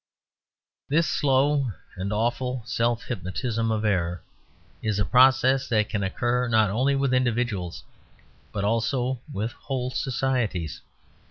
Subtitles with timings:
[0.89, 4.23] This slow and awful self hypnotism of error
[4.81, 7.83] is a process that can occur not only with individuals,
[8.51, 10.81] but also with whole societies.